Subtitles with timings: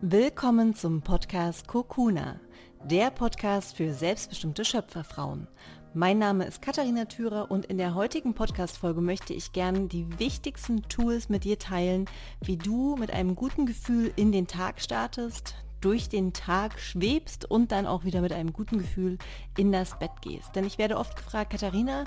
[0.00, 2.38] Willkommen zum Podcast Kokuna,
[2.84, 5.48] der Podcast für selbstbestimmte Schöpferfrauen.
[5.92, 10.82] Mein Name ist Katharina Thürer und in der heutigen Podcast-Folge möchte ich gerne die wichtigsten
[10.82, 12.04] Tools mit dir teilen,
[12.40, 17.72] wie du mit einem guten Gefühl in den Tag startest, durch den Tag schwebst und
[17.72, 19.18] dann auch wieder mit einem guten Gefühl
[19.56, 20.54] in das Bett gehst.
[20.54, 22.04] Denn ich werde oft gefragt, Katharina,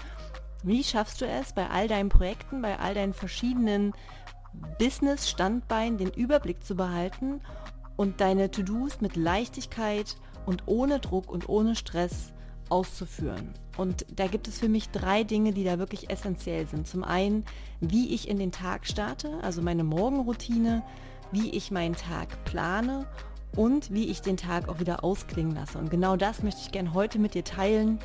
[0.64, 3.92] wie schaffst du es bei all deinen Projekten, bei all deinen verschiedenen
[4.80, 7.42] Business-Standbeinen den Überblick zu behalten
[8.02, 12.34] und deine To-Dos mit Leichtigkeit und ohne Druck und ohne Stress
[12.68, 13.54] auszuführen.
[13.77, 16.88] Und da gibt es für mich drei Dinge, die da wirklich essentiell sind.
[16.88, 17.46] Zum einen,
[17.80, 20.82] wie ich in den Tag starte, also meine Morgenroutine,
[21.32, 23.05] wie ich meinen Tag plane
[23.55, 25.77] und wie ich den Tag auch wieder ausklingen lasse.
[25.77, 27.99] Und genau das möchte ich gerne heute mit dir teilen,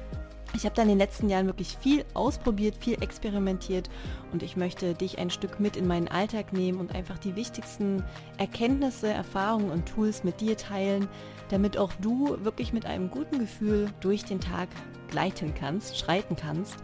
[0.54, 3.90] ich habe da in den letzten Jahren wirklich viel ausprobiert, viel experimentiert
[4.32, 8.02] und ich möchte dich ein Stück mit in meinen Alltag nehmen und einfach die wichtigsten
[8.38, 11.08] Erkenntnisse, Erfahrungen und Tools mit dir teilen,
[11.50, 14.68] damit auch du wirklich mit einem guten Gefühl durch den Tag
[15.08, 16.76] gleiten kannst, schreiten kannst.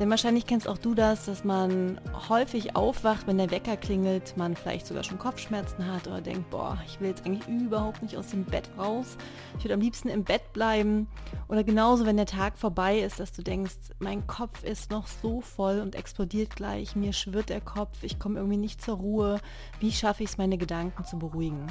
[0.00, 4.56] Denn wahrscheinlich kennst auch du das, dass man häufig aufwacht, wenn der Wecker klingelt, man
[4.56, 8.28] vielleicht sogar schon Kopfschmerzen hat oder denkt, boah, ich will jetzt eigentlich überhaupt nicht aus
[8.28, 9.16] dem Bett raus.
[9.58, 11.08] Ich würde am liebsten im Bett bleiben.
[11.48, 15.40] Oder genauso, wenn der Tag vorbei ist, dass du denkst, mein Kopf ist noch so
[15.40, 19.40] voll und explodiert gleich, mir schwirrt der Kopf, ich komme irgendwie nicht zur Ruhe.
[19.78, 21.66] Wie schaffe ich es, meine Gedanken zu beruhigen?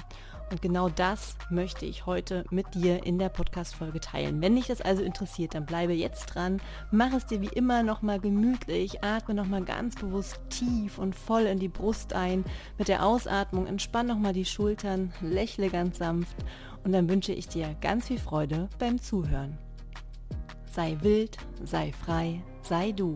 [0.51, 4.41] Und genau das möchte ich heute mit dir in der Podcast-Folge teilen.
[4.41, 8.19] Wenn dich das also interessiert, dann bleibe jetzt dran, mach es dir wie immer nochmal
[8.19, 12.43] gemütlich, atme nochmal ganz bewusst tief und voll in die Brust ein.
[12.77, 16.35] Mit der Ausatmung entspann nochmal die Schultern, lächle ganz sanft
[16.83, 19.57] und dann wünsche ich dir ganz viel Freude beim Zuhören.
[20.65, 23.15] Sei wild, sei frei, sei du.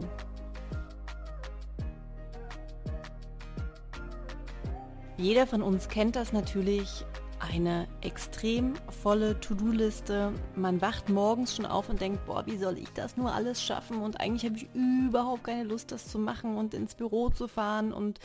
[5.17, 7.05] Jeder von uns kennt das natürlich,
[7.45, 10.33] eine extrem volle To-Do-Liste.
[10.55, 14.01] Man wacht morgens schon auf und denkt, boah, wie soll ich das nur alles schaffen?
[14.01, 17.93] Und eigentlich habe ich überhaupt keine Lust, das zu machen und ins Büro zu fahren
[17.93, 18.19] und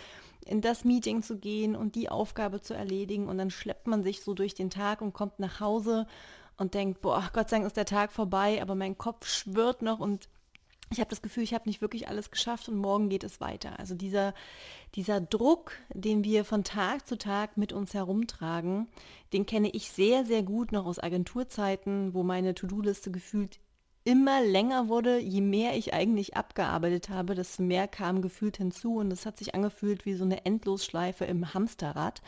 [0.45, 3.29] in das Meeting zu gehen und die Aufgabe zu erledigen.
[3.29, 6.07] Und dann schleppt man sich so durch den Tag und kommt nach Hause
[6.57, 9.99] und denkt, boah, Gott sei Dank ist der Tag vorbei, aber mein Kopf schwirrt noch
[9.99, 10.29] und
[10.93, 13.79] ich habe das Gefühl, ich habe nicht wirklich alles geschafft und morgen geht es weiter.
[13.79, 14.35] Also dieser,
[14.97, 18.89] dieser Druck, den wir von Tag zu Tag mit uns herumtragen,
[19.33, 23.61] den kenne ich sehr, sehr gut noch aus Agenturzeiten, wo meine To-Do-Liste gefühlt
[24.03, 29.13] immer länger wurde, je mehr ich eigentlich abgearbeitet habe, desto mehr kam gefühlt hinzu und
[29.13, 32.21] es hat sich angefühlt wie so eine Endlosschleife im Hamsterrad.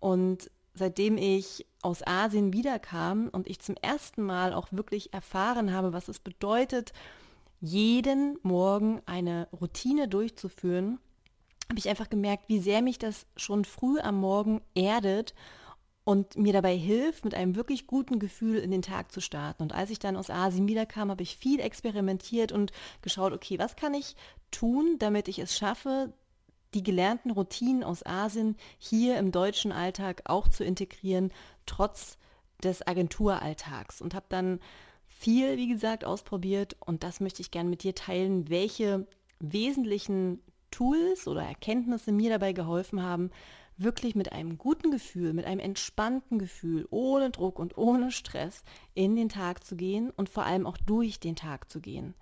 [0.00, 5.92] Und seitdem ich aus Asien wiederkam und ich zum ersten Mal auch wirklich erfahren habe,
[5.92, 6.94] was es bedeutet,
[7.60, 10.98] jeden Morgen eine Routine durchzuführen,
[11.68, 15.34] habe ich einfach gemerkt, wie sehr mich das schon früh am Morgen erdet
[16.04, 19.62] und mir dabei hilft, mit einem wirklich guten Gefühl in den Tag zu starten.
[19.62, 23.76] Und als ich dann aus Asien wiederkam, habe ich viel experimentiert und geschaut, okay, was
[23.76, 24.16] kann ich
[24.50, 26.14] tun, damit ich es schaffe,
[26.72, 31.30] die gelernten Routinen aus Asien hier im deutschen Alltag auch zu integrieren,
[31.66, 32.16] trotz
[32.62, 34.00] des Agenturalltags.
[34.00, 34.60] Und habe dann
[35.18, 39.06] viel, wie gesagt, ausprobiert und das möchte ich gerne mit dir teilen, welche
[39.40, 40.40] wesentlichen
[40.70, 43.30] Tools oder Erkenntnisse mir dabei geholfen haben,
[43.76, 48.62] wirklich mit einem guten Gefühl, mit einem entspannten Gefühl, ohne Druck und ohne Stress
[48.94, 52.14] in den Tag zu gehen und vor allem auch durch den Tag zu gehen.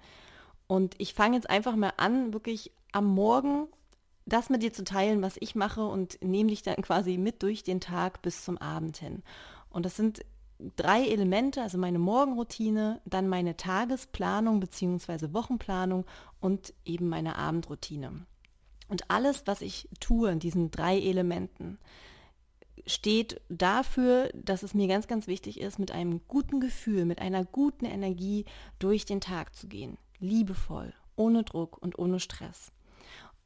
[0.67, 3.69] Und ich fange jetzt einfach mal an, wirklich am Morgen
[4.25, 7.63] das mit dir zu teilen, was ich mache und nehme dich dann quasi mit durch
[7.63, 9.23] den Tag bis zum Abend hin.
[9.71, 10.25] Und das sind
[10.77, 15.33] drei Elemente, also meine Morgenroutine, dann meine Tagesplanung bzw.
[15.33, 16.05] Wochenplanung
[16.41, 18.27] und eben meine Abendroutine.
[18.89, 21.79] Und alles, was ich tue in diesen drei Elementen,
[22.87, 27.45] steht dafür, dass es mir ganz, ganz wichtig ist, mit einem guten Gefühl, mit einer
[27.45, 28.45] guten Energie
[28.79, 29.99] durch den Tag zu gehen.
[30.19, 32.73] Liebevoll, ohne Druck und ohne Stress.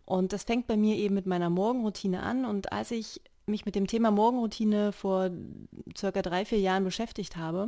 [0.05, 2.45] Und das fängt bei mir eben mit meiner Morgenroutine an.
[2.45, 5.31] Und als ich mich mit dem Thema Morgenroutine vor
[5.97, 7.67] circa drei, vier Jahren beschäftigt habe,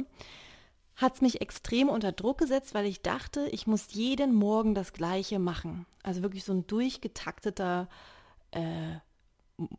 [0.96, 4.92] hat es mich extrem unter Druck gesetzt, weil ich dachte, ich muss jeden Morgen das
[4.92, 5.86] Gleiche machen.
[6.02, 7.88] Also wirklich so ein durchgetakteter
[8.50, 8.96] äh,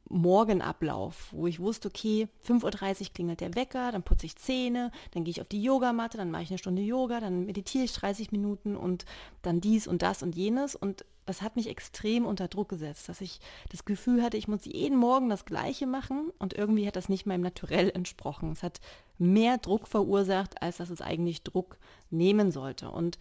[0.09, 5.23] Morgenablauf, wo ich wusste, okay, 5.30 Uhr klingelt der Wecker, dann putze ich Zähne, dann
[5.23, 8.31] gehe ich auf die Yogamatte, dann mache ich eine Stunde Yoga, dann meditiere ich 30
[8.31, 9.05] Minuten und
[9.41, 10.75] dann dies und das und jenes.
[10.75, 13.39] Und das hat mich extrem unter Druck gesetzt, dass ich
[13.69, 17.25] das Gefühl hatte, ich muss jeden Morgen das Gleiche machen und irgendwie hat das nicht
[17.25, 18.51] meinem Naturell entsprochen.
[18.51, 18.79] Es hat
[19.17, 21.77] mehr Druck verursacht, als dass es eigentlich Druck
[22.09, 22.91] nehmen sollte.
[22.91, 23.17] Und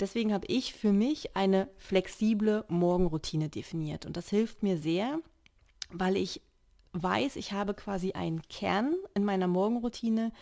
[0.00, 5.20] deswegen habe ich für mich eine flexible Morgenroutine definiert und das hilft mir sehr,
[5.90, 6.40] weil ich
[6.92, 10.32] weiß, ich habe quasi einen Kern in meiner Morgenroutine,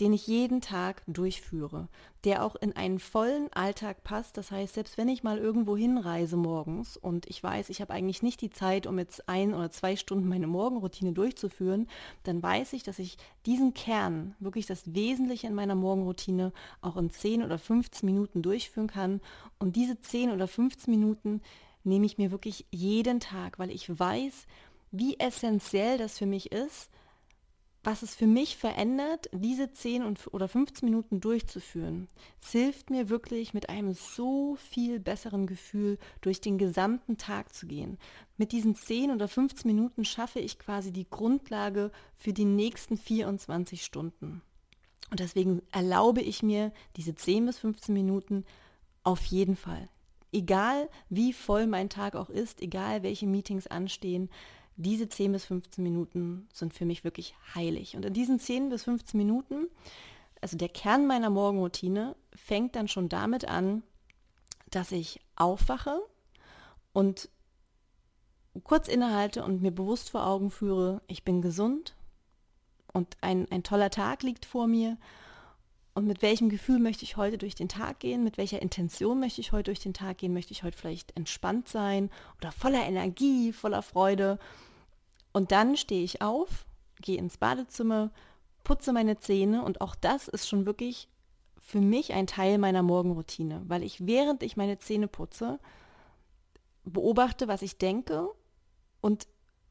[0.00, 1.86] den ich jeden Tag durchführe,
[2.24, 4.36] der auch in einen vollen Alltag passt.
[4.36, 8.22] Das heißt, selbst wenn ich mal irgendwo hinreise morgens und ich weiß, ich habe eigentlich
[8.22, 11.88] nicht die Zeit, um jetzt ein oder zwei Stunden meine Morgenroutine durchzuführen,
[12.24, 13.16] dann weiß ich, dass ich
[13.46, 18.88] diesen Kern, wirklich das Wesentliche in meiner Morgenroutine, auch in 10 oder 15 Minuten durchführen
[18.88, 19.20] kann.
[19.58, 21.42] Und diese 10 oder 15 Minuten
[21.84, 24.46] nehme ich mir wirklich jeden Tag, weil ich weiß,
[24.92, 26.90] wie essentiell das für mich ist,
[27.84, 32.06] was es für mich verändert, diese 10 oder 15 Minuten durchzuführen.
[32.40, 37.66] Es hilft mir wirklich mit einem so viel besseren Gefühl durch den gesamten Tag zu
[37.66, 37.98] gehen.
[38.36, 43.84] Mit diesen 10 oder 15 Minuten schaffe ich quasi die Grundlage für die nächsten 24
[43.84, 44.42] Stunden.
[45.10, 48.44] Und deswegen erlaube ich mir diese 10 bis 15 Minuten
[49.02, 49.88] auf jeden Fall.
[50.32, 54.30] Egal wie voll mein Tag auch ist, egal welche Meetings anstehen,
[54.76, 57.96] diese 10 bis 15 Minuten sind für mich wirklich heilig.
[57.96, 59.68] Und in diesen 10 bis 15 Minuten,
[60.40, 63.82] also der Kern meiner Morgenroutine, fängt dann schon damit an,
[64.70, 66.00] dass ich aufwache
[66.92, 67.28] und
[68.64, 71.94] kurz innehalte und mir bewusst vor Augen führe, ich bin gesund
[72.92, 74.98] und ein, ein toller Tag liegt vor mir.
[75.94, 78.24] Und mit welchem Gefühl möchte ich heute durch den Tag gehen?
[78.24, 80.32] Mit welcher Intention möchte ich heute durch den Tag gehen?
[80.32, 84.38] Möchte ich heute vielleicht entspannt sein oder voller Energie, voller Freude?
[85.32, 86.64] Und dann stehe ich auf,
[87.00, 88.10] gehe ins Badezimmer,
[88.64, 91.08] putze meine Zähne und auch das ist schon wirklich
[91.58, 95.58] für mich ein Teil meiner Morgenroutine, weil ich während ich meine Zähne putze,
[96.84, 98.28] beobachte, was ich denke
[99.00, 99.28] und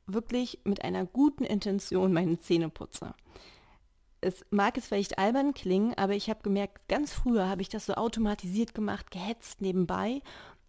[0.07, 3.13] wirklich mit einer guten Intention meine Zähne putze.
[4.21, 7.87] Es mag es vielleicht albern klingen, aber ich habe gemerkt, ganz früher habe ich das
[7.87, 10.21] so automatisiert gemacht, gehetzt nebenbei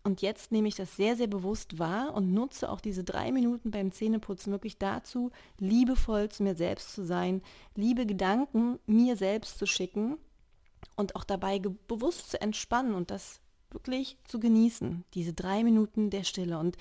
[0.05, 3.71] und jetzt nehme ich das sehr, sehr bewusst wahr und nutze auch diese drei Minuten
[3.71, 7.41] beim Zähneputzen wirklich dazu, liebevoll zu mir selbst zu sein,
[7.77, 10.19] liebe Gedanken mir selbst zu schicken
[10.97, 13.41] und auch dabei bewusst zu entspannen und das
[13.71, 16.59] wirklich zu genießen, diese drei Minuten der Stille.
[16.59, 16.77] Und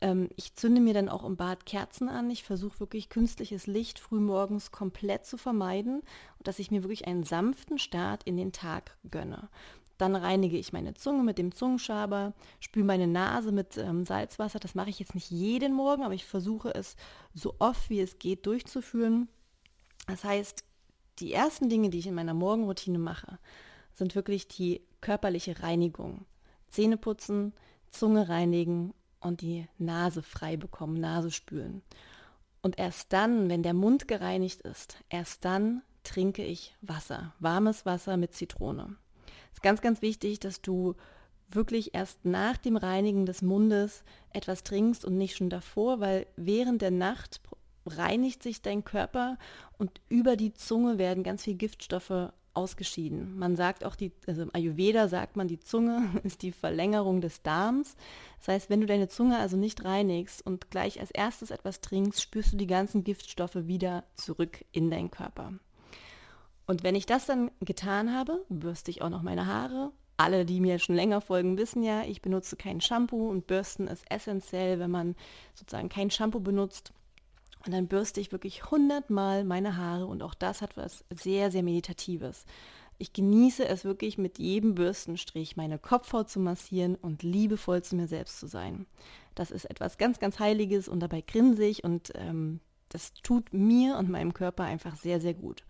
[0.00, 2.30] ähm, ich zünde mir dann auch im Bad Kerzen an.
[2.30, 6.00] Ich versuche wirklich künstliches Licht frühmorgens komplett zu vermeiden
[6.38, 9.48] und dass ich mir wirklich einen sanften Start in den Tag gönne.
[9.98, 14.58] Dann reinige ich meine Zunge mit dem Zungenschaber, spüle meine Nase mit ähm, Salzwasser.
[14.58, 16.96] Das mache ich jetzt nicht jeden Morgen, aber ich versuche es
[17.32, 19.28] so oft wie es geht durchzuführen.
[20.06, 20.64] Das heißt,
[21.18, 23.38] die ersten Dinge, die ich in meiner Morgenroutine mache,
[23.94, 26.26] sind wirklich die körperliche Reinigung.
[26.68, 27.54] Zähne putzen,
[27.90, 31.82] Zunge reinigen und die Nase frei bekommen, Nase spülen.
[32.62, 38.16] Und erst dann, wenn der Mund gereinigt ist, erst dann trinke ich Wasser, warmes Wasser
[38.16, 38.96] mit Zitrone
[39.56, 40.94] ist ganz, ganz wichtig, dass du
[41.48, 46.82] wirklich erst nach dem Reinigen des Mundes etwas trinkst und nicht schon davor, weil während
[46.82, 47.40] der Nacht
[47.86, 49.38] reinigt sich dein Körper
[49.78, 53.38] und über die Zunge werden ganz viele Giftstoffe ausgeschieden.
[53.38, 57.42] Man sagt auch, die, also im Ayurveda sagt man, die Zunge ist die Verlängerung des
[57.42, 57.96] Darms.
[58.38, 62.20] Das heißt, wenn du deine Zunge also nicht reinigst und gleich als erstes etwas trinkst,
[62.22, 65.52] spürst du die ganzen Giftstoffe wieder zurück in deinen Körper.
[66.66, 69.92] Und wenn ich das dann getan habe, bürste ich auch noch meine Haare.
[70.16, 74.10] Alle, die mir schon länger folgen, wissen ja, ich benutze kein Shampoo und Bürsten ist
[74.10, 75.14] essentiell, wenn man
[75.54, 76.92] sozusagen kein Shampoo benutzt.
[77.66, 81.64] Und dann bürste ich wirklich hundertmal meine Haare und auch das hat was sehr, sehr
[81.64, 82.44] Meditatives.
[82.98, 88.06] Ich genieße es wirklich mit jedem Bürstenstrich meine Kopfhaut zu massieren und liebevoll zu mir
[88.06, 88.86] selbst zu sein.
[89.34, 93.98] Das ist etwas ganz, ganz Heiliges und dabei grinse ich und ähm, das tut mir
[93.98, 95.64] und meinem Körper einfach sehr, sehr gut.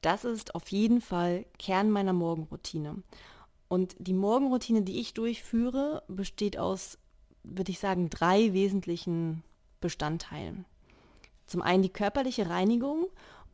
[0.00, 3.02] Das ist auf jeden Fall Kern meiner Morgenroutine.
[3.68, 6.98] Und die Morgenroutine, die ich durchführe, besteht aus,
[7.42, 9.42] würde ich sagen, drei wesentlichen
[9.80, 10.64] Bestandteilen.
[11.46, 13.06] Zum einen die körperliche Reinigung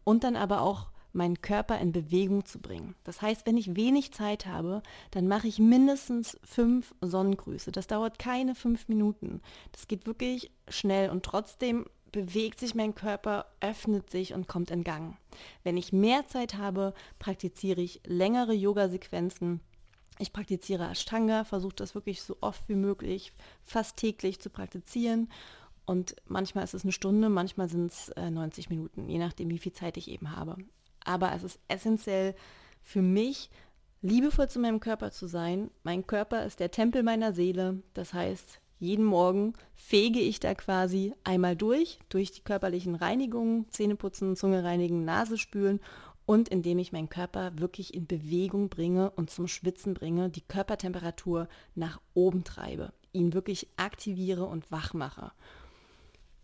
[0.05, 2.95] und dann aber auch meinen Körper in Bewegung zu bringen.
[3.05, 7.73] Das heißt, wenn ich wenig Zeit habe, dann mache ich mindestens fünf Sonnengrüße.
[7.73, 9.41] Das dauert keine fünf Minuten.
[9.73, 14.85] Das geht wirklich schnell und trotzdem bewegt sich mein Körper, öffnet sich und kommt in
[14.85, 15.17] Gang.
[15.63, 19.61] Wenn ich mehr Zeit habe, praktiziere ich längere Yoga-Sequenzen.
[20.19, 25.31] Ich praktiziere Ashtanga, versuche das wirklich so oft wie möglich, fast täglich zu praktizieren.
[25.89, 29.57] Und manchmal ist es eine Stunde, manchmal sind es äh, 90 Minuten, je nachdem, wie
[29.57, 30.59] viel Zeit ich eben habe.
[31.03, 32.35] Aber es ist essentiell
[32.83, 33.49] für mich,
[34.03, 35.71] liebevoll zu meinem Körper zu sein.
[35.85, 37.83] Mein Körper ist der Tempel meiner Seele.
[37.95, 44.37] Das heißt, jeden Morgen fege ich da quasi einmal durch, durch die körperlichen Reinigungen, Zähneputzen,
[44.37, 45.81] Zunge reinigen, Nase spülen
[46.27, 51.49] und indem ich meinen Körper wirklich in Bewegung bringe und zum Schwitzen bringe, die Körpertemperatur
[51.75, 55.33] nach oben treibe, ihn wirklich aktiviere und wach mache.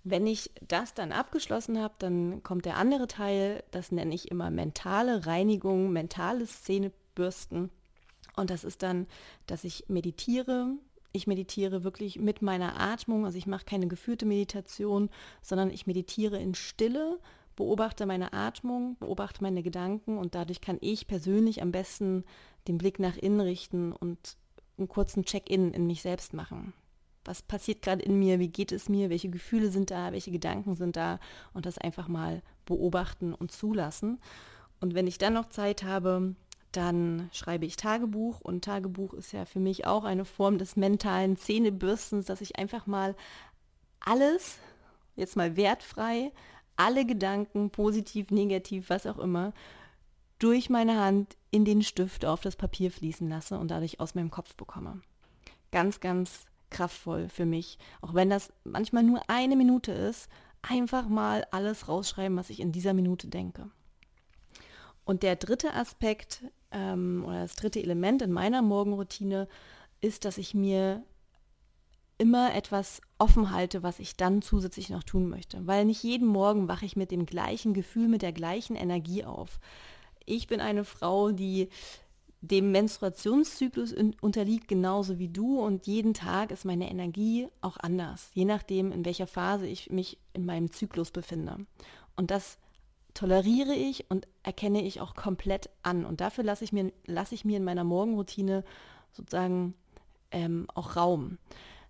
[0.06, 4.50] Wenn ich das dann abgeschlossen habe, dann kommt der andere Teil, das nenne ich immer
[4.50, 7.70] mentale Reinigung, mentale Szenebürsten.
[8.36, 9.06] Und das ist dann,
[9.46, 10.68] dass ich meditiere.
[11.12, 15.08] Ich meditiere wirklich mit meiner Atmung, also ich mache keine geführte Meditation,
[15.40, 17.18] sondern ich meditiere in Stille,
[17.56, 22.24] beobachte meine Atmung, beobachte meine Gedanken und dadurch kann ich persönlich am besten
[22.68, 24.36] den Blick nach innen richten und
[24.76, 26.74] einen kurzen Check-in in mich selbst machen.
[27.24, 28.38] Was passiert gerade in mir?
[28.38, 29.10] Wie geht es mir?
[29.10, 30.12] Welche Gefühle sind da?
[30.12, 31.18] Welche Gedanken sind da?
[31.52, 34.20] Und das einfach mal beobachten und zulassen.
[34.80, 36.34] Und wenn ich dann noch Zeit habe,
[36.72, 41.36] dann schreibe ich Tagebuch und Tagebuch ist ja für mich auch eine Form des mentalen
[41.36, 43.14] Zähnebürstens, dass ich einfach mal
[44.00, 44.58] alles,
[45.16, 46.32] jetzt mal wertfrei,
[46.76, 49.52] alle Gedanken, positiv, negativ, was auch immer,
[50.38, 54.30] durch meine Hand in den Stift auf das Papier fließen lasse und dadurch aus meinem
[54.30, 55.00] Kopf bekomme.
[55.70, 60.28] Ganz, ganz kraftvoll für mich, auch wenn das manchmal nur eine Minute ist,
[60.62, 63.70] einfach mal alles rausschreiben, was ich in dieser Minute denke.
[65.04, 69.48] Und der dritte Aspekt ähm, oder das dritte Element in meiner Morgenroutine
[70.00, 71.02] ist, dass ich mir
[72.16, 75.66] immer etwas offen halte, was ich dann zusätzlich noch tun möchte.
[75.66, 79.58] Weil nicht jeden Morgen wache ich mit dem gleichen Gefühl, mit der gleichen Energie auf.
[80.24, 81.68] Ich bin eine Frau, die
[82.50, 88.44] dem Menstruationszyklus unterliegt genauso wie du und jeden Tag ist meine Energie auch anders, je
[88.44, 91.64] nachdem, in welcher Phase ich mich in meinem Zyklus befinde.
[92.16, 92.58] Und das
[93.14, 96.04] toleriere ich und erkenne ich auch komplett an.
[96.04, 98.64] Und dafür lasse ich mir, lasse ich mir in meiner Morgenroutine
[99.12, 99.74] sozusagen
[100.30, 101.38] ähm, auch Raum.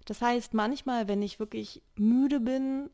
[0.04, 2.90] Das heißt, manchmal, wenn ich wirklich müde bin,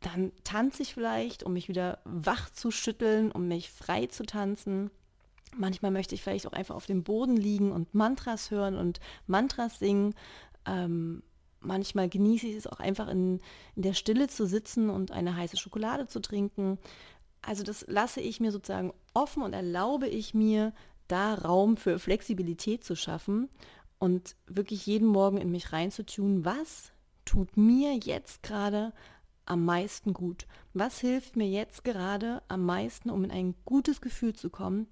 [0.00, 4.90] dann tanze ich vielleicht, um mich wieder wach zu schütteln, um mich frei zu tanzen.
[5.56, 9.78] Manchmal möchte ich vielleicht auch einfach auf dem Boden liegen und Mantras hören und Mantras
[9.78, 10.14] singen.
[10.66, 11.22] Ähm,
[11.60, 13.40] manchmal genieße ich es auch einfach in,
[13.76, 16.78] in der Stille zu sitzen und eine heiße Schokolade zu trinken
[17.42, 20.72] also das lasse ich mir sozusagen offen und erlaube ich mir,
[21.08, 23.50] da Raum für Flexibilität zu schaffen
[23.98, 26.92] und wirklich jeden Morgen in mich reinzutun, was
[27.24, 28.92] tut mir jetzt gerade
[29.44, 30.46] am meisten gut?
[30.72, 34.86] Was hilft mir jetzt gerade am meisten, um in ein gutes Gefühl zu kommen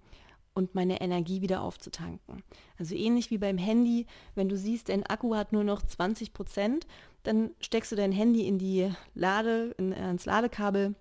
[0.55, 2.43] und meine Energie wieder aufzutanken?
[2.79, 6.87] Also ähnlich wie beim Handy, wenn du siehst, dein Akku hat nur noch 20 Prozent,
[7.23, 10.95] dann steckst du dein Handy in die Lade, in, ins Ladekabel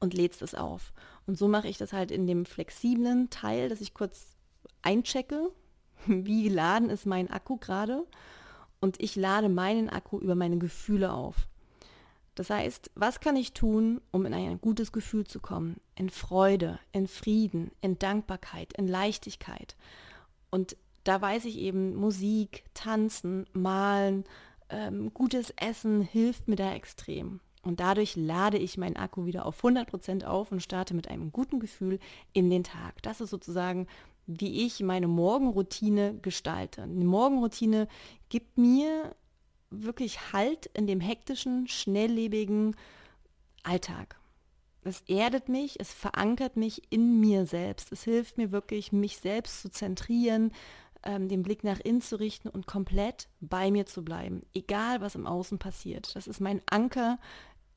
[0.00, 0.92] und lädst es auf.
[1.26, 4.36] Und so mache ich das halt in dem flexiblen Teil, dass ich kurz
[4.82, 5.50] einchecke,
[6.06, 8.06] wie geladen ist mein Akku gerade
[8.80, 11.48] und ich lade meinen Akku über meine Gefühle auf.
[12.38, 15.80] Das heißt, was kann ich tun, um in ein gutes Gefühl zu kommen?
[15.96, 19.74] In Freude, in Frieden, in Dankbarkeit, in Leichtigkeit.
[20.48, 24.22] Und da weiß ich eben, Musik, Tanzen, Malen,
[24.68, 27.40] ähm, gutes Essen hilft mir da extrem.
[27.62, 31.58] Und dadurch lade ich meinen Akku wieder auf 100% auf und starte mit einem guten
[31.58, 31.98] Gefühl
[32.32, 33.02] in den Tag.
[33.02, 33.88] Das ist sozusagen,
[34.28, 36.82] wie ich meine Morgenroutine gestalte.
[36.82, 37.88] Eine Morgenroutine
[38.28, 39.16] gibt mir
[39.70, 42.76] wirklich Halt in dem hektischen, schnelllebigen
[43.62, 44.16] Alltag.
[44.82, 47.92] Es erdet mich, es verankert mich in mir selbst.
[47.92, 50.52] Es hilft mir wirklich, mich selbst zu zentrieren,
[51.02, 55.14] ähm, den Blick nach innen zu richten und komplett bei mir zu bleiben, egal was
[55.14, 56.14] im Außen passiert.
[56.16, 57.18] Das ist mein Anker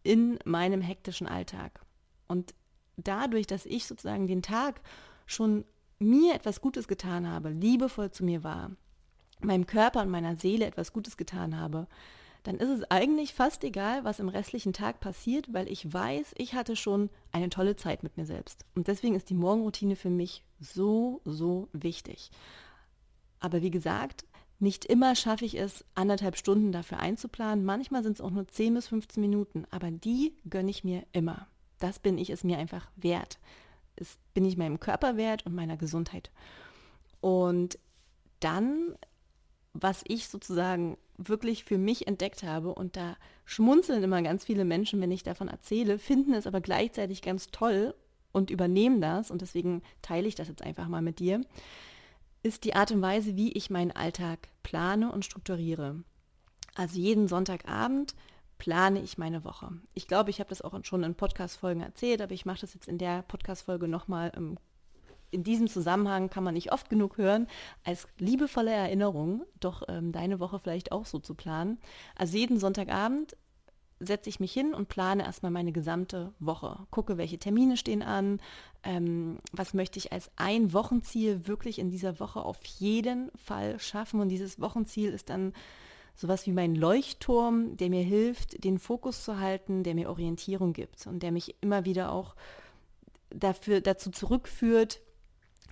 [0.04, 1.82] in meinem hektischen Alltag.
[2.28, 2.54] Und
[2.98, 4.82] dadurch, dass ich sozusagen den Tag
[5.26, 5.66] schon
[6.00, 8.72] mir etwas Gutes getan habe, liebevoll zu mir war,
[9.46, 11.88] meinem Körper und meiner Seele etwas Gutes getan habe,
[12.44, 16.56] dann ist es eigentlich fast egal, was im restlichen Tag passiert, weil ich weiß, ich
[16.56, 18.66] hatte schon eine tolle Zeit mit mir selbst.
[18.74, 22.32] Und deswegen ist die Morgenroutine für mich so, so wichtig.
[23.40, 24.26] Aber wie gesagt,
[24.62, 27.66] nicht immer schaffe ich es, anderthalb Stunden dafür einzuplanen.
[27.66, 31.48] Manchmal sind es auch nur 10 bis 15 Minuten, aber die gönne ich mir immer.
[31.80, 33.40] Das bin ich es mir einfach wert.
[33.96, 36.32] Das bin ich meinem Körper wert und meiner Gesundheit.
[37.22, 37.80] Und
[38.40, 38.96] dann,
[39.74, 45.02] was ich sozusagen wirklich für mich entdeckt habe, und da schmunzeln immer ganz viele Menschen,
[45.02, 47.94] wenn ich davon erzähle, finden es aber gleichzeitig ganz toll
[48.32, 49.32] und übernehmen das.
[49.32, 51.42] Und deswegen teile ich das jetzt einfach mal mit dir
[52.44, 56.04] ist die Art und Weise, wie ich meinen Alltag plane und strukturiere.
[56.76, 58.16] Also jeden Sonntagabend
[58.58, 59.72] plane ich meine Woche.
[59.94, 62.88] Ich glaube, ich habe das auch schon in Podcast-Folgen erzählt, aber ich mache das jetzt
[62.88, 64.32] in der Podcast-Folge nochmal.
[64.36, 64.58] Ähm,
[65.32, 67.48] in diesem Zusammenhang kann man nicht oft genug hören,
[67.84, 71.80] als liebevolle Erinnerung, doch ähm, deine Woche vielleicht auch so zu planen.
[72.16, 73.36] Also jeden Sonntagabend
[74.00, 76.88] setze ich mich hin und plane erstmal meine gesamte Woche.
[76.90, 78.42] Gucke, welche Termine stehen an,
[78.84, 84.20] ähm, was möchte ich als ein Wochenziel wirklich in dieser Woche auf jeden Fall schaffen.
[84.20, 85.54] Und dieses Wochenziel ist dann
[86.16, 91.08] sowas wie mein Leuchtturm, der mir hilft, den Fokus zu halten, der mir Orientierung gibt
[91.08, 92.36] und der mich immer wieder auch
[93.30, 95.02] dafür, dazu zurückführt,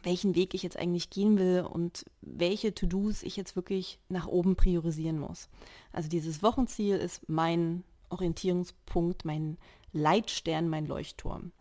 [0.03, 4.55] welchen Weg ich jetzt eigentlich gehen will und welche To-Dos ich jetzt wirklich nach oben
[4.55, 5.49] priorisieren muss.
[5.91, 9.57] Also dieses Wochenziel ist mein Orientierungspunkt, mein
[9.91, 11.51] Leitstern, mein Leuchtturm.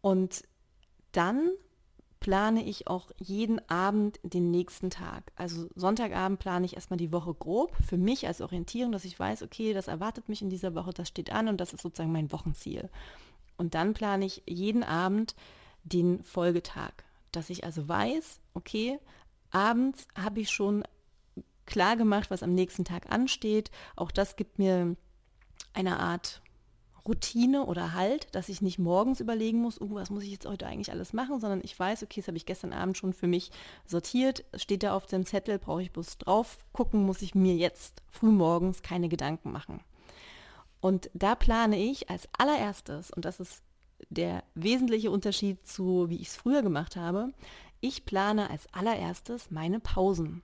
[0.00, 0.44] Und
[1.12, 1.50] dann
[2.20, 5.32] plane ich auch jeden Abend den nächsten Tag.
[5.36, 9.42] Also Sonntagabend plane ich erstmal die Woche grob für mich als Orientierung, dass ich weiß,
[9.42, 12.30] okay, das erwartet mich in dieser Woche, das steht an und das ist sozusagen mein
[12.30, 12.90] Wochenziel.
[13.56, 15.34] Und dann plane ich jeden Abend
[15.82, 16.92] den Folgetag,
[17.32, 18.98] dass ich also weiß, okay,
[19.50, 20.84] abends habe ich schon
[21.66, 23.70] klar gemacht, was am nächsten Tag ansteht.
[23.96, 24.96] Auch das gibt mir
[25.72, 26.42] eine Art
[27.06, 30.66] Routine oder Halt, dass ich nicht morgens überlegen muss, uh, was muss ich jetzt heute
[30.66, 33.50] eigentlich alles machen, sondern ich weiß, okay, das habe ich gestern Abend schon für mich
[33.86, 38.02] sortiert, steht da auf dem Zettel, brauche ich bloß drauf gucken, muss ich mir jetzt
[38.10, 39.80] frühmorgens keine Gedanken machen.
[40.80, 43.62] Und da plane ich als allererstes, und das ist
[44.08, 47.32] der wesentliche Unterschied zu, wie ich es früher gemacht habe,
[47.80, 50.42] ich plane als allererstes meine Pausen.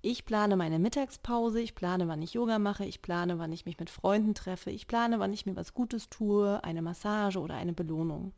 [0.00, 3.78] Ich plane meine Mittagspause, ich plane, wann ich Yoga mache, ich plane, wann ich mich
[3.78, 7.72] mit Freunden treffe, ich plane, wann ich mir was Gutes tue, eine Massage oder eine
[7.72, 8.32] Belohnung.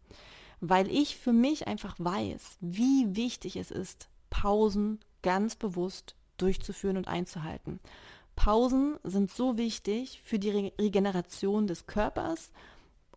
[0.61, 7.09] Weil ich für mich einfach weiß, wie wichtig es ist, Pausen ganz bewusst durchzuführen und
[7.09, 7.81] einzuhalten.
[8.37, 12.53] Pausen sind so wichtig für die Regeneration des Körpers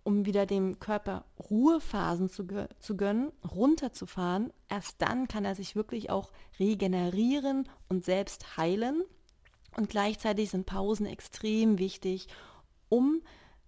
[0.03, 2.45] um wieder dem Körper Ruhephasen zu,
[2.79, 4.51] zu gönnen, runterzufahren.
[4.67, 9.03] Erst dann kann er sich wirklich auch regenerieren und selbst heilen.
[9.75, 12.27] Und gleichzeitig sind Pausen extrem wichtig,
[12.89, 13.21] um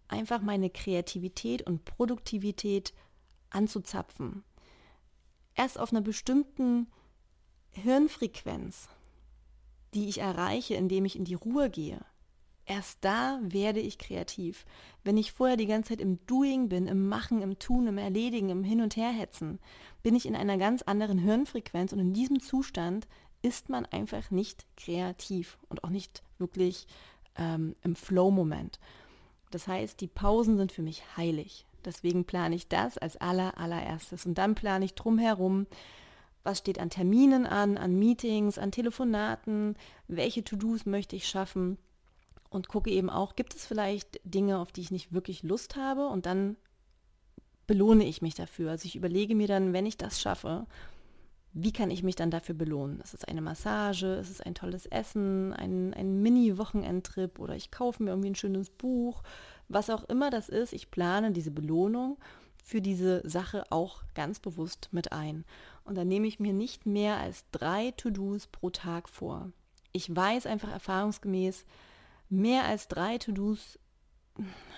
[0.08, 2.94] einfach meine Kreativität und Produktivität
[3.50, 4.44] anzuzapfen.
[5.56, 6.88] Erst auf einer bestimmten
[7.72, 8.90] Hirnfrequenz,
[9.94, 12.04] die ich erreiche, indem ich in die Ruhe gehe,
[12.66, 14.66] Erst da werde ich kreativ.
[15.04, 18.50] Wenn ich vorher die ganze Zeit im Doing bin, im Machen, im Tun, im Erledigen,
[18.50, 19.60] im Hin- und Herhetzen,
[20.04, 23.08] bin ich in einer ganz anderen Hirnfrequenz und in diesem Zustand
[23.42, 26.86] ist man einfach nicht kreativ und auch nicht wirklich
[27.36, 28.80] ähm, im Flow-Moment.
[29.50, 31.66] Das heißt, die Pausen sind für mich heilig.
[31.84, 34.28] Deswegen plane ich das als aller, allererstes.
[34.28, 35.66] Und dann plane ich drumherum,
[36.44, 39.76] was steht an Terminen an, an Meetings, an Telefonaten,
[40.08, 41.80] welche To-Dos möchte ich schaffen
[42.52, 46.08] und gucke eben auch, gibt es vielleicht Dinge, auf die ich nicht wirklich Lust habe
[46.08, 46.58] und dann
[47.66, 48.72] belohne ich mich dafür.
[48.72, 50.68] Also ich überlege mir dann, wenn ich das schaffe,
[51.54, 53.00] wie kann ich mich dann dafür belohnen?
[53.04, 58.04] Es ist eine Massage, es ist ein tolles Essen, ein, ein Mini-Wochenendtrip oder ich kaufe
[58.04, 59.24] mir irgendwie ein schönes Buch,
[59.70, 60.74] was auch immer das ist.
[60.74, 62.18] Ich plane diese Belohnung
[62.64, 65.46] für diese Sache auch ganz bewusst mit ein.
[65.86, 69.52] Und dann nehme ich mir nicht mehr als drei To-Dos pro Tag vor.
[69.94, 71.66] Ich weiß einfach erfahrungsgemäß,
[72.32, 73.78] mehr als drei To-Dos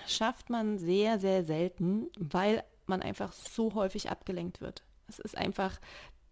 [0.06, 4.84] schafft man sehr, sehr selten, weil man einfach so häufig abgelenkt wird.
[5.08, 5.80] Es ist einfach,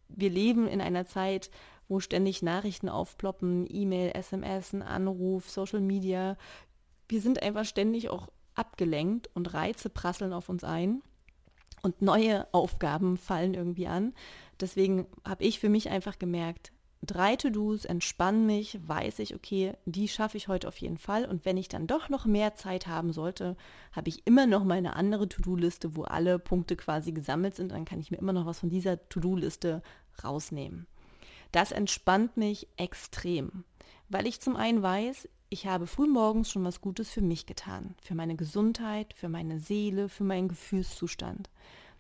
[0.08, 1.50] wir leben in einer Zeit,
[1.88, 6.36] wo ständig Nachrichten aufploppen, E-Mail, SMS, ein Anruf, Social Media.
[7.08, 11.02] Wir sind einfach ständig auch abgelenkt und Reize prasseln auf uns ein
[11.82, 14.14] und neue Aufgaben fallen irgendwie an.
[14.60, 20.08] Deswegen habe ich für mich einfach gemerkt, drei To-Dos, entspann mich, weiß ich, okay, die
[20.08, 21.24] schaffe ich heute auf jeden Fall.
[21.24, 23.56] Und wenn ich dann doch noch mehr Zeit haben sollte,
[23.92, 27.72] habe ich immer noch meine andere To-Do-Liste, wo alle Punkte quasi gesammelt sind.
[27.72, 29.82] Dann kann ich mir immer noch was von dieser To-Do-Liste
[30.22, 30.86] rausnehmen.
[31.50, 33.64] Das entspannt mich extrem,
[34.08, 38.14] weil ich zum einen weiß, ich habe frühmorgens schon was Gutes für mich getan, für
[38.14, 41.50] meine Gesundheit, für meine Seele, für meinen Gefühlszustand.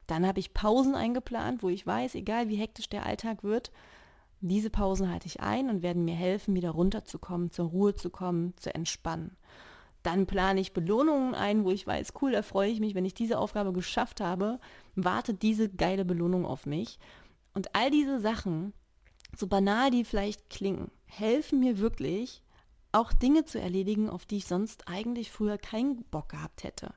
[0.06, 3.70] Dann habe ich Pausen eingeplant, wo ich weiß, egal wie hektisch der Alltag wird,
[4.48, 8.54] diese Pausen halte ich ein und werden mir helfen, wieder runterzukommen, zur Ruhe zu kommen,
[8.56, 9.36] zu entspannen.
[10.02, 13.14] Dann plane ich Belohnungen ein, wo ich weiß, cool, da freue ich mich, wenn ich
[13.14, 14.58] diese Aufgabe geschafft habe,
[14.96, 16.98] wartet diese geile Belohnung auf mich.
[17.54, 18.72] Und all diese Sachen,
[19.36, 22.42] so banal die vielleicht klingen, helfen mir wirklich,
[22.90, 26.92] auch Dinge zu erledigen, auf die ich sonst eigentlich früher keinen Bock gehabt hätte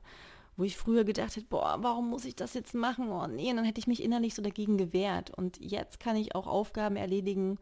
[0.56, 3.08] wo ich früher gedacht hätte, boah, warum muss ich das jetzt machen?
[3.10, 5.30] Oh nee, und dann hätte ich mich innerlich so dagegen gewehrt.
[5.30, 7.58] Und jetzt kann ich auch Aufgaben erledigen,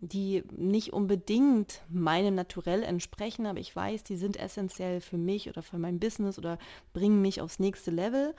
[0.00, 5.62] die nicht unbedingt meinem Naturell entsprechen, aber ich weiß, die sind essentiell für mich oder
[5.62, 6.58] für mein Business oder
[6.92, 8.34] bringen mich aufs nächste Level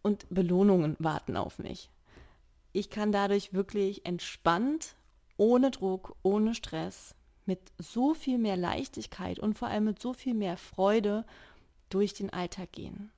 [0.00, 1.90] und Belohnungen warten auf mich.
[2.72, 4.96] Ich kann dadurch wirklich entspannt,
[5.36, 10.32] ohne Druck, ohne Stress, mit so viel mehr Leichtigkeit und vor allem mit so viel
[10.32, 11.26] mehr Freude
[11.92, 13.10] durch den Alltag gehen.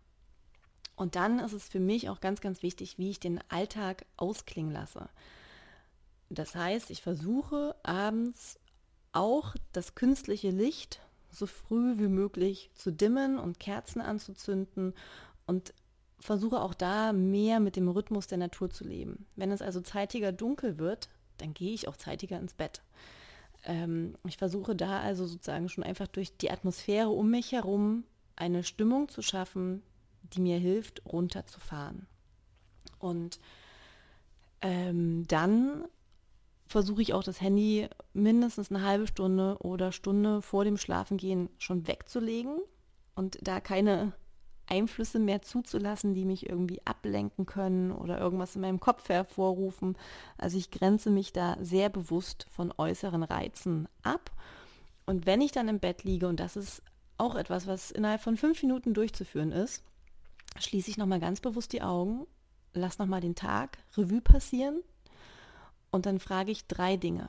[0.97, 4.73] Und dann ist es für mich auch ganz, ganz wichtig, wie ich den Alltag ausklingen
[4.73, 5.09] lasse.
[6.31, 8.59] Das heißt, ich versuche abends
[9.13, 14.95] auch das künstliche Licht so früh wie möglich zu dimmen und Kerzen anzuzünden
[15.47, 15.75] und
[16.21, 19.27] versuche auch da mehr mit dem Rhythmus der Natur zu leben.
[19.37, 21.09] Wenn es also zeitiger dunkel wird,
[21.39, 22.83] dann gehe ich auch zeitiger ins Bett.
[23.65, 28.05] Ähm, ich versuche da also sozusagen schon einfach durch die Atmosphäre um mich herum
[28.37, 29.83] eine Stimmung zu schaffen,
[30.33, 32.07] die mir hilft, runterzufahren.
[32.99, 33.39] Und
[34.61, 35.85] ähm, dann
[36.67, 41.87] versuche ich auch das Handy mindestens eine halbe Stunde oder Stunde vor dem Schlafengehen schon
[41.87, 42.59] wegzulegen
[43.15, 44.13] und da keine
[44.67, 49.97] Einflüsse mehr zuzulassen, die mich irgendwie ablenken können oder irgendwas in meinem Kopf hervorrufen.
[50.39, 54.31] Also ich grenze mich da sehr bewusst von äußeren Reizen ab.
[55.07, 56.83] Und wenn ich dann im Bett liege, und das ist
[57.19, 59.83] auch etwas, was innerhalb von fünf Minuten durchzuführen ist,
[60.59, 62.27] schließe ich nochmal ganz bewusst die Augen,
[62.73, 64.83] lasse nochmal den Tag Revue passieren
[65.91, 67.29] und dann frage ich drei Dinge.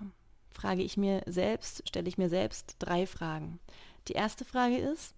[0.52, 3.60] Frage ich mir selbst, stelle ich mir selbst drei Fragen.
[4.08, 5.14] Die erste Frage ist,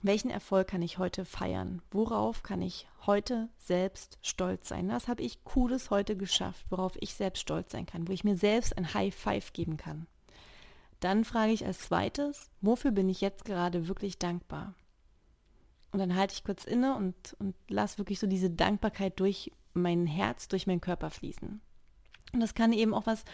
[0.00, 1.82] welchen Erfolg kann ich heute feiern?
[1.90, 4.88] Worauf kann ich heute selbst stolz sein?
[4.88, 8.36] Was habe ich Cooles heute geschafft, worauf ich selbst stolz sein kann, wo ich mir
[8.36, 10.06] selbst ein High Five geben kann?
[11.00, 14.74] Dann frage ich als zweites, wofür bin ich jetzt gerade wirklich dankbar?
[15.92, 20.06] Und dann halte ich kurz inne und, und lasse wirklich so diese Dankbarkeit durch mein
[20.06, 21.60] Herz, durch meinen Körper fließen.
[22.32, 23.24] Und das kann eben auch was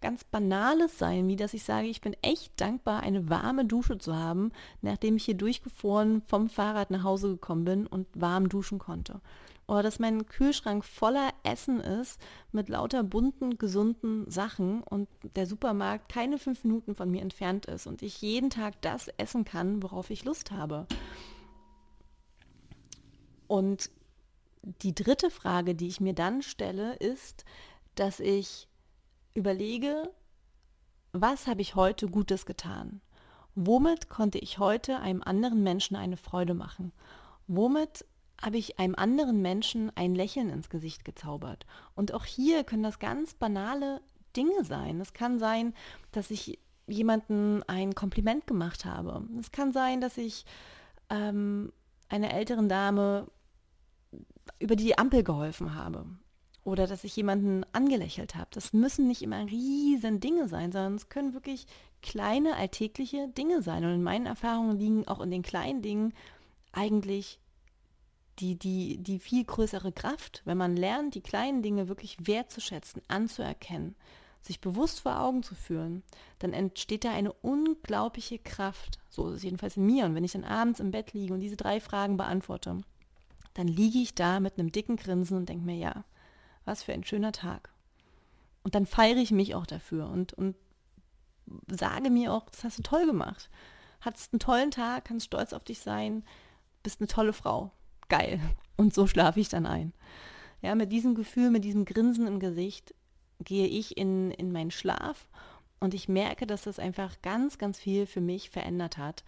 [0.00, 4.14] ganz Banales sein, wie dass ich sage, ich bin echt dankbar, eine warme Dusche zu
[4.14, 4.52] haben,
[4.82, 9.20] nachdem ich hier durchgefroren vom Fahrrad nach Hause gekommen bin und warm duschen konnte.
[9.68, 12.20] Oder dass mein Kühlschrank voller Essen ist
[12.52, 17.86] mit lauter bunten, gesunden Sachen und der Supermarkt keine fünf Minuten von mir entfernt ist
[17.86, 20.86] und ich jeden Tag das essen kann, worauf ich Lust habe.
[23.48, 23.90] Und
[24.82, 27.44] die dritte Frage, die ich mir dann stelle, ist,
[27.96, 28.68] dass ich
[29.34, 30.10] überlege,
[31.12, 33.00] was habe ich heute Gutes getan?
[33.54, 36.92] Womit konnte ich heute einem anderen Menschen eine Freude machen?
[37.46, 38.04] Womit
[38.42, 41.66] habe ich einem anderen Menschen ein Lächeln ins Gesicht gezaubert?
[41.94, 44.00] Und auch hier können das ganz banale
[44.36, 45.00] Dinge sein.
[45.00, 45.74] Es kann sein,
[46.12, 49.26] dass ich jemanden ein Kompliment gemacht habe.
[49.40, 50.44] Es kann sein, dass ich
[51.10, 51.72] ähm,
[52.08, 53.26] einer älteren Dame
[54.58, 56.06] über die Ampel geholfen habe
[56.64, 58.48] oder dass ich jemanden angelächelt habe.
[58.52, 61.66] Das müssen nicht immer riesen Dinge sein, sondern es können wirklich
[62.02, 63.84] kleine alltägliche Dinge sein.
[63.84, 66.12] Und in meinen Erfahrungen liegen auch in den kleinen Dingen
[66.72, 67.40] eigentlich
[68.38, 73.96] die, die, die viel größere Kraft, wenn man lernt, die kleinen Dinge wirklich wertzuschätzen, anzuerkennen,
[74.42, 76.02] sich bewusst vor Augen zu führen,
[76.38, 78.98] dann entsteht da eine unglaubliche Kraft.
[79.08, 80.04] So ist es jedenfalls in mir.
[80.04, 82.82] Und wenn ich dann abends im Bett liege und diese drei Fragen beantworte,
[83.54, 86.04] dann liege ich da mit einem dicken Grinsen und denke mir, ja,
[86.64, 87.70] was für ein schöner Tag.
[88.62, 90.56] Und dann feiere ich mich auch dafür und, und
[91.68, 93.48] sage mir auch, das hast du toll gemacht.
[94.00, 96.24] Hattest einen tollen Tag, kannst stolz auf dich sein,
[96.82, 97.72] bist eine tolle Frau.
[98.08, 98.40] Geil.
[98.76, 99.92] Und so schlafe ich dann ein.
[100.62, 102.94] Ja, mit diesem Gefühl, mit diesem Grinsen im Gesicht
[103.40, 105.28] gehe ich in, in meinen Schlaf
[105.80, 109.24] und ich merke, dass das einfach ganz, ganz viel für mich verändert hat,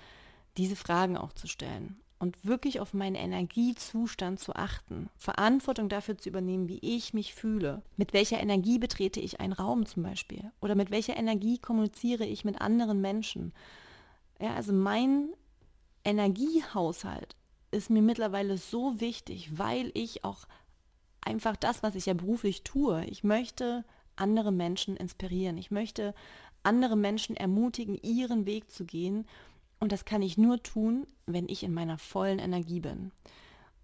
[0.56, 6.28] diese Fragen auch zu stellen und wirklich auf meinen Energiezustand zu achten, Verantwortung dafür zu
[6.28, 10.74] übernehmen, wie ich mich fühle, mit welcher Energie betrete ich einen Raum zum Beispiel oder
[10.74, 13.52] mit welcher Energie kommuniziere ich mit anderen Menschen.
[14.40, 15.28] Ja, also mein
[16.04, 17.36] Energiehaushalt
[17.70, 20.46] ist mir mittlerweile so wichtig, weil ich auch
[21.20, 23.84] einfach das, was ich ja beruflich tue, ich möchte
[24.16, 26.14] andere Menschen inspirieren, ich möchte
[26.62, 29.26] andere Menschen ermutigen, ihren Weg zu gehen
[29.80, 33.12] und das kann ich nur tun, wenn ich in meiner vollen Energie bin.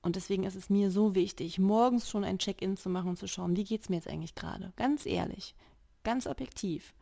[0.03, 3.27] Und deswegen ist es mir so wichtig, morgens schon ein Check-in zu machen und zu
[3.27, 4.73] schauen, wie geht es mir jetzt eigentlich gerade?
[4.77, 5.55] Ganz ehrlich,
[6.03, 6.94] ganz objektiv.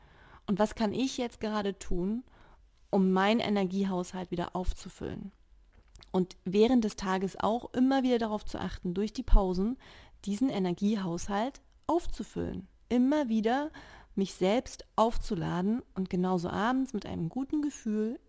[0.46, 2.22] Und was kann ich jetzt gerade tun,
[2.90, 5.32] um meinen Energiehaushalt wieder aufzufüllen?
[6.12, 9.78] Und während des Tages auch immer wieder darauf zu achten, durch die Pausen
[10.24, 12.68] diesen Energiehaushalt aufzufüllen.
[12.88, 13.70] Immer wieder
[14.14, 18.20] mich selbst aufzuladen und genauso abends mit einem guten Gefühl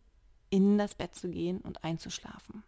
[0.49, 2.63] in das Bett zu gehen und einzuschlafen.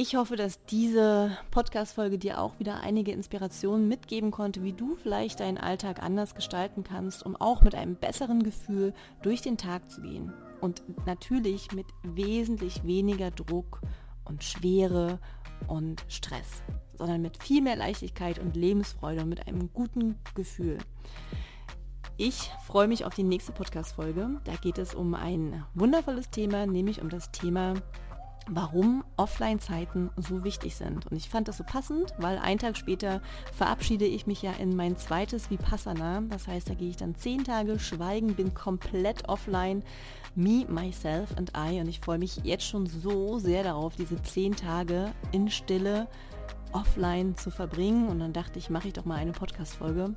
[0.00, 5.40] Ich hoffe, dass diese Podcast-Folge dir auch wieder einige Inspirationen mitgeben konnte, wie du vielleicht
[5.40, 10.00] deinen Alltag anders gestalten kannst, um auch mit einem besseren Gefühl durch den Tag zu
[10.00, 10.32] gehen.
[10.60, 13.80] Und natürlich mit wesentlich weniger Druck
[14.24, 15.18] und Schwere
[15.66, 16.62] und Stress,
[16.96, 20.78] sondern mit viel mehr Leichtigkeit und Lebensfreude und mit einem guten Gefühl.
[22.16, 24.40] Ich freue mich auf die nächste Podcast-Folge.
[24.44, 27.74] Da geht es um ein wundervolles Thema, nämlich um das Thema
[28.50, 31.06] warum Offline-Zeiten so wichtig sind.
[31.06, 33.20] Und ich fand das so passend, weil einen Tag später
[33.52, 36.22] verabschiede ich mich ja in mein zweites Vipassana.
[36.28, 39.82] Das heißt, da gehe ich dann zehn Tage schweigen, bin komplett offline,
[40.38, 41.80] me, myself and I.
[41.80, 46.08] Und ich freue mich jetzt schon so sehr darauf, diese zehn Tage in Stille
[46.72, 48.08] offline zu verbringen.
[48.08, 50.14] Und dann dachte ich, mache ich doch mal eine Podcast-Folge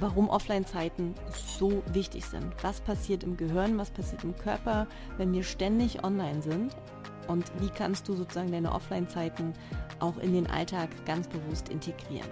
[0.00, 1.14] warum Offline-Zeiten
[1.58, 2.52] so wichtig sind.
[2.62, 4.86] Was passiert im Gehirn, was passiert im Körper,
[5.18, 6.74] wenn wir ständig online sind
[7.28, 9.52] und wie kannst du sozusagen deine Offline-Zeiten
[10.00, 12.28] auch in den Alltag ganz bewusst integrieren.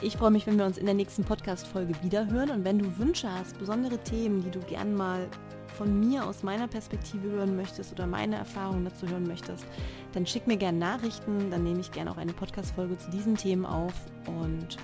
[0.00, 3.30] Ich freue mich, wenn wir uns in der nächsten Podcast-Folge wiederhören und wenn du Wünsche
[3.32, 5.28] hast, besondere Themen, die du gern mal
[5.78, 9.64] von mir aus meiner Perspektive hören möchtest oder meine Erfahrungen dazu hören möchtest,
[10.12, 13.64] dann schick mir gerne Nachrichten, dann nehme ich gerne auch eine Podcast-Folge zu diesen Themen
[13.64, 13.94] auf
[14.26, 14.76] und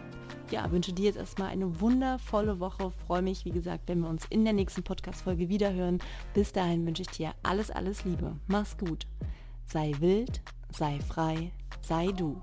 [0.51, 2.93] ja, wünsche dir jetzt erstmal eine wundervolle Woche.
[3.07, 5.99] Freue mich, wie gesagt, wenn wir uns in der nächsten Podcast-Folge wiederhören.
[6.33, 8.37] Bis dahin wünsche ich dir alles, alles Liebe.
[8.47, 9.07] Mach's gut.
[9.67, 12.41] Sei wild, sei frei, sei du.